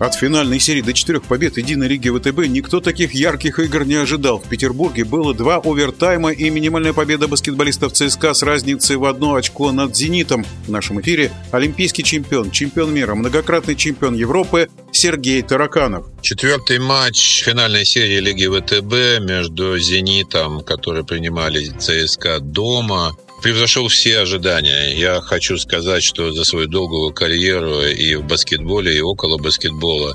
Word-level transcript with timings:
От 0.00 0.14
финальной 0.14 0.58
серии 0.58 0.80
до 0.80 0.94
четырех 0.94 1.24
побед 1.24 1.58
единой 1.58 1.86
лиги 1.86 2.08
ВТБ 2.08 2.48
никто 2.48 2.80
таких 2.80 3.12
ярких 3.12 3.58
игр 3.58 3.84
не 3.84 3.96
ожидал. 3.96 4.38
В 4.38 4.48
Петербурге 4.48 5.04
было 5.04 5.34
два 5.34 5.56
овертайма 5.56 6.32
и 6.32 6.48
минимальная 6.48 6.94
победа 6.94 7.28
баскетболистов 7.28 7.92
ЦСКА 7.92 8.32
с 8.32 8.42
разницей 8.42 8.96
в 8.96 9.04
одно 9.04 9.34
очко 9.34 9.70
над 9.72 9.94
«Зенитом». 9.94 10.46
В 10.66 10.70
нашем 10.70 11.02
эфире 11.02 11.30
олимпийский 11.50 12.02
чемпион, 12.02 12.50
чемпион 12.50 12.94
мира, 12.94 13.14
многократный 13.14 13.76
чемпион 13.76 14.14
Европы 14.14 14.70
Сергей 14.90 15.42
Тараканов. 15.42 16.06
Четвертый 16.22 16.78
матч 16.78 17.42
финальной 17.42 17.84
серии 17.84 18.20
Лиги 18.20 18.46
ВТБ 18.46 19.22
между 19.22 19.78
«Зенитом», 19.78 20.62
который 20.62 21.04
принимали 21.04 21.66
ЦСКА 21.78 22.40
дома, 22.40 23.14
превзошел 23.40 23.88
все 23.88 24.20
ожидания. 24.20 24.94
Я 24.94 25.20
хочу 25.20 25.56
сказать, 25.58 26.02
что 26.02 26.32
за 26.32 26.44
свою 26.44 26.66
долгую 26.66 27.12
карьеру 27.12 27.82
и 27.82 28.14
в 28.14 28.24
баскетболе, 28.24 28.96
и 28.96 29.00
около 29.00 29.38
баскетбола 29.38 30.14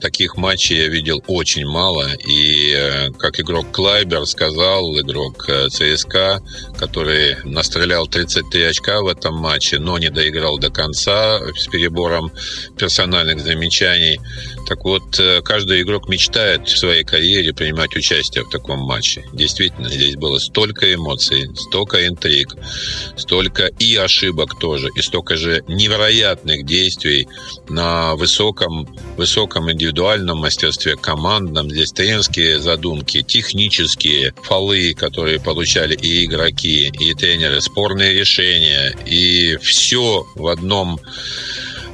таких 0.00 0.36
матчей 0.36 0.78
я 0.78 0.88
видел 0.88 1.22
очень 1.26 1.66
мало. 1.66 2.12
И 2.14 2.72
э, 2.72 3.10
как 3.12 3.40
игрок 3.40 3.70
Клайбер 3.72 4.26
сказал, 4.26 4.98
игрок 4.98 5.48
э, 5.48 5.68
ЦСКА, 5.68 6.40
который 6.78 7.36
настрелял 7.44 8.06
33 8.06 8.62
очка 8.64 9.00
в 9.00 9.08
этом 9.08 9.34
матче, 9.34 9.78
но 9.78 9.98
не 9.98 10.10
доиграл 10.10 10.58
до 10.58 10.70
конца 10.70 11.40
с 11.56 11.66
перебором 11.68 12.30
персональных 12.78 13.40
замечаний. 13.40 14.20
Так 14.66 14.84
вот, 14.84 15.18
э, 15.20 15.42
каждый 15.42 15.82
игрок 15.82 16.08
мечтает 16.08 16.68
в 16.68 16.76
своей 16.76 17.04
карьере 17.04 17.54
принимать 17.54 17.94
участие 17.94 18.44
в 18.44 18.50
таком 18.50 18.80
матче. 18.80 19.24
Действительно, 19.32 19.88
здесь 19.88 20.16
было 20.16 20.38
столько 20.38 20.92
эмоций, 20.92 21.48
столько 21.54 22.06
интриг, 22.06 22.54
столько 23.16 23.66
и 23.66 23.94
ошибок 23.94 24.58
тоже, 24.58 24.88
и 24.96 25.02
столько 25.02 25.36
же 25.36 25.62
невероятных 25.68 26.66
действий 26.66 27.28
на 27.68 28.16
высоком, 28.16 28.88
высоком 29.16 29.70
индивидуальном 29.70 30.38
мастерстве, 30.38 30.96
командном. 30.96 31.70
Здесь 31.70 31.92
тренерские 31.92 32.58
задумки, 32.58 33.22
технические 33.22 34.34
фолы, 34.42 34.94
которые 34.94 35.40
получали 35.40 35.94
и 35.94 36.24
игроки, 36.24 36.88
и 36.88 37.14
тренеры, 37.14 37.60
спорные 37.60 38.12
решения, 38.14 38.96
и 39.06 39.56
все 39.62 40.26
в 40.34 40.48
одном 40.48 40.98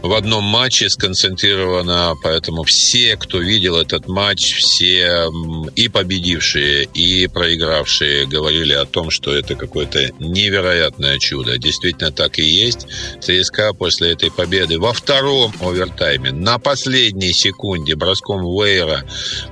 в 0.03 0.13
одном 0.15 0.43
матче 0.45 0.91
сконцентрировано, 0.91 2.15
поэтому 2.23 2.65
все, 2.65 3.17
кто 3.17 3.39
видел 3.39 3.77
этот 3.77 4.09
матч, 4.09 4.57
все 4.57 5.31
и 5.77 5.89
победившие, 5.89 6.85
и 6.93 7.29
проигравшие 7.29 8.27
говорили 8.27 8.73
о 8.73 8.85
том, 8.85 9.11
что 9.11 9.35
это 9.35 9.55
какое-то 9.55 10.11
невероятное 10.19 11.19
чудо. 11.19 11.57
Действительно 11.57 12.11
так 12.11 12.39
и 12.39 12.43
есть. 12.43 12.87
ЦСКА 13.21 13.73
после 13.75 14.13
этой 14.13 14.31
победы 14.31 14.79
во 14.79 14.93
втором 14.93 15.53
овертайме 15.61 16.33
на 16.33 16.59
последней 16.59 17.33
секунде 17.33 17.95
броском 17.95 18.43
Вейра 18.43 19.05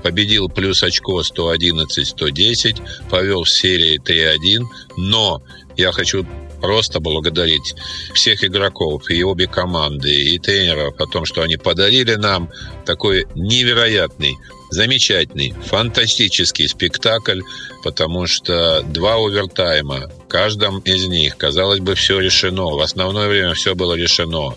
победил 0.03 0.49
плюс 0.49 0.83
очко 0.83 1.23
111-110, 1.23 2.83
повел 3.09 3.45
в 3.45 3.51
серии 3.51 4.01
3-1, 4.01 4.65
но 4.97 5.43
я 5.77 5.93
хочу 5.93 6.27
просто 6.61 7.01
благодарить 7.01 7.75
всех 8.15 8.45
игроков 8.45 9.11
и 9.11 9.23
обе 9.23 9.47
команды, 9.47 10.13
и 10.13 10.39
тренеров 10.39 11.01
о 11.01 11.07
том, 11.07 11.25
что 11.25 11.43
они 11.43 11.57
подарили 11.57 12.15
нам 12.15 12.51
такой 12.91 13.25
невероятный 13.37 14.37
замечательный, 14.71 15.55
фантастический 15.67 16.69
спектакль, 16.69 17.41
потому 17.85 18.27
что 18.27 18.83
два 18.83 19.15
овертайма, 19.15 20.09
в 20.25 20.29
каждом 20.29 20.81
из 20.81 21.07
них, 21.07 21.37
казалось 21.37 21.81
бы, 21.81 21.95
все 21.95 22.19
решено. 22.19 22.67
В 22.67 22.81
основное 22.81 23.29
время 23.29 23.55
все 23.55 23.75
было 23.75 23.95
решено. 23.95 24.57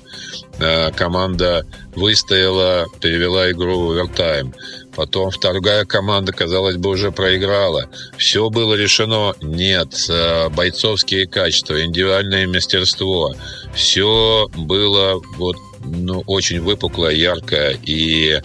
Э, 0.60 0.92
команда 0.92 1.66
выстояла, 1.96 2.88
перевела 3.02 3.52
игру 3.52 3.80
в 3.80 3.92
овертайм. 3.92 4.54
Потом 4.96 5.32
вторая 5.32 5.86
команда, 5.86 6.32
казалось 6.32 6.78
бы, 6.78 6.92
уже 6.92 7.12
проиграла. 7.12 7.90
Все 8.18 8.50
было 8.50 8.76
решено. 8.76 9.34
Нет. 9.42 9.94
Э, 10.10 10.50
бойцовские 10.50 11.28
качества, 11.28 11.84
индивидуальное 11.84 12.48
мастерство. 12.48 13.36
Все 13.74 14.48
было 14.56 15.22
вот, 15.38 15.58
ну, 15.84 16.24
очень 16.28 16.62
выпукло, 16.62 17.08
ярко 17.08 17.72
и 17.72 18.42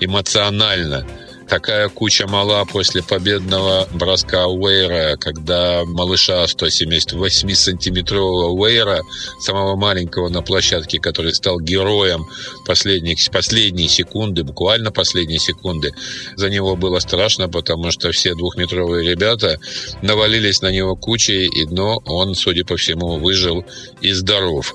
эмоционально. 0.00 1.06
Такая 1.48 1.88
куча 1.88 2.26
мала 2.26 2.66
после 2.66 3.02
победного 3.02 3.88
броска 3.94 4.48
Уэйра, 4.48 5.16
когда 5.16 5.82
малыша 5.86 6.44
178-сантиметрового 6.44 8.50
Уэйра, 8.50 9.00
самого 9.40 9.76
маленького 9.76 10.28
на 10.28 10.42
площадке, 10.42 10.98
который 10.98 11.34
стал 11.34 11.58
героем 11.58 12.26
последних, 12.66 13.18
последние 13.32 13.88
секунды, 13.88 14.44
буквально 14.44 14.92
последние 14.92 15.38
секунды, 15.38 15.94
за 16.36 16.50
него 16.50 16.76
было 16.76 16.98
страшно, 16.98 17.48
потому 17.48 17.92
что 17.92 18.12
все 18.12 18.34
двухметровые 18.34 19.10
ребята 19.10 19.58
навалились 20.02 20.60
на 20.60 20.70
него 20.70 20.96
кучей, 20.96 21.48
но 21.70 21.96
он, 22.04 22.34
судя 22.34 22.66
по 22.66 22.76
всему, 22.76 23.18
выжил 23.18 23.64
и 24.02 24.12
здоров 24.12 24.74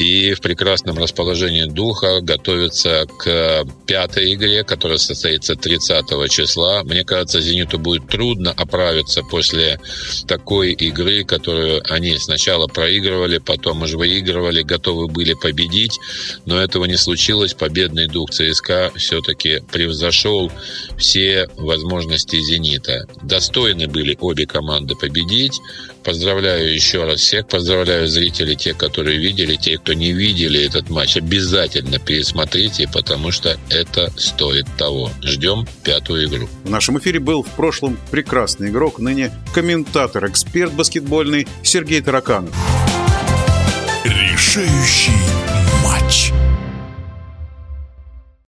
и 0.00 0.32
в 0.32 0.40
прекрасном 0.40 0.96
расположении 0.98 1.64
духа 1.64 2.20
готовится 2.22 3.04
к 3.18 3.66
пятой 3.86 4.32
игре, 4.32 4.64
которая 4.64 4.96
состоится 4.96 5.56
30 5.56 6.30
числа. 6.30 6.82
Мне 6.84 7.04
кажется, 7.04 7.42
«Зениту» 7.42 7.78
будет 7.78 8.08
трудно 8.08 8.50
оправиться 8.50 9.22
после 9.22 9.78
такой 10.26 10.72
игры, 10.72 11.24
которую 11.24 11.82
они 11.92 12.16
сначала 12.16 12.66
проигрывали, 12.66 13.38
потом 13.38 13.82
уже 13.82 13.98
выигрывали, 13.98 14.62
готовы 14.62 15.06
были 15.06 15.34
победить, 15.34 15.98
но 16.46 16.58
этого 16.58 16.86
не 16.86 16.96
случилось. 16.96 17.52
Победный 17.52 18.06
дух 18.06 18.30
ЦСКА 18.30 18.92
все-таки 18.96 19.60
превзошел 19.70 20.50
все 20.96 21.46
возможности 21.58 22.40
«Зенита». 22.40 23.06
Достойны 23.22 23.86
были 23.86 24.16
обе 24.18 24.46
команды 24.46 24.94
победить. 24.94 25.60
Поздравляю 26.04 26.72
еще 26.72 27.04
раз 27.04 27.20
всех, 27.20 27.46
поздравляю 27.46 28.06
зрителей, 28.08 28.56
те, 28.56 28.74
которые 28.74 29.18
видели, 29.18 29.56
те, 29.56 29.78
кто 29.78 29.92
не 29.92 30.12
видели 30.12 30.64
этот 30.64 30.88
матч, 30.88 31.16
обязательно 31.16 31.98
пересмотрите, 31.98 32.88
потому 32.92 33.30
что 33.30 33.58
это 33.68 34.10
стоит 34.16 34.66
того. 34.78 35.10
Ждем 35.22 35.66
пятую 35.84 36.26
игру. 36.28 36.48
В 36.64 36.70
нашем 36.70 36.98
эфире 36.98 37.20
был 37.20 37.42
в 37.42 37.50
прошлом 37.50 37.98
прекрасный 38.10 38.70
игрок, 38.70 38.98
ныне 38.98 39.30
комментатор, 39.54 40.26
эксперт 40.26 40.72
баскетбольный 40.72 41.46
Сергей 41.62 42.00
Тараканов. 42.00 42.54
Решающий 44.04 45.12